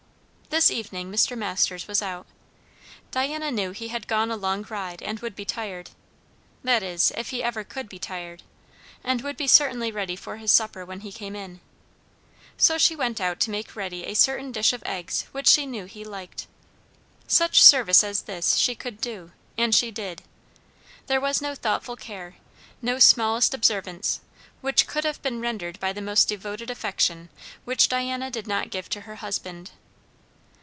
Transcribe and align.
This 0.61 0.69
evening 0.69 1.09
Mr. 1.09 1.37
Masters 1.37 1.87
was 1.87 2.01
out. 2.01 2.27
Diana 3.09 3.51
knew 3.51 3.71
he 3.71 3.87
had 3.87 4.05
gone 4.05 4.29
a 4.29 4.35
long 4.35 4.63
ride 4.69 5.01
and 5.01 5.17
would 5.21 5.33
be 5.33 5.45
tired, 5.45 5.91
that 6.61 6.83
is, 6.83 7.09
if 7.15 7.29
he 7.29 7.41
ever 7.41 7.63
could 7.63 7.87
be 7.87 7.97
tired, 7.97 8.43
and 9.01 9.21
would 9.21 9.37
be 9.37 9.47
certainly 9.47 9.93
ready 9.93 10.17
for 10.17 10.35
his 10.35 10.51
supper 10.51 10.83
when 10.83 10.99
he 10.99 11.13
came 11.13 11.37
in. 11.37 11.61
So 12.57 12.77
she 12.77 12.97
went 12.97 13.21
out 13.21 13.39
to 13.39 13.49
make 13.49 13.77
ready 13.77 14.03
a 14.03 14.13
certain 14.13 14.51
dish 14.51 14.73
of 14.73 14.83
eggs 14.85 15.23
which 15.31 15.47
she 15.47 15.65
knew 15.65 15.85
he 15.85 16.03
liked. 16.03 16.47
Such 17.27 17.63
service 17.63 18.03
as 18.03 18.23
this 18.23 18.55
she 18.57 18.75
could 18.75 18.99
do, 18.99 19.31
and 19.57 19.73
she 19.73 19.89
did. 19.89 20.21
There 21.07 21.21
was 21.21 21.41
no 21.41 21.55
thoughtful 21.55 21.95
care, 21.95 22.35
no 22.81 22.99
smallest 22.99 23.53
observance, 23.53 24.19
which 24.59 24.85
could 24.85 25.05
have 25.05 25.21
been 25.21 25.39
rendered 25.39 25.79
by 25.79 25.93
the 25.93 26.01
most 26.01 26.27
devoted 26.27 26.69
affection, 26.69 27.29
which 27.63 27.87
Diana 27.87 28.29
did 28.29 28.47
not 28.47 28.69
give 28.69 28.89
to 28.89 29.01
her 29.01 29.15
husband. 29.15 29.71